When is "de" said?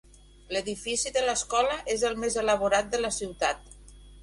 1.17-1.21, 2.97-3.05